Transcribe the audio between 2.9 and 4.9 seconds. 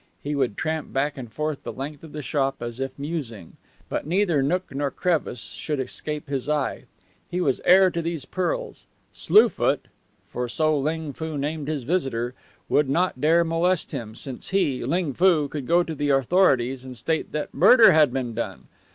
musing, but neither nook nor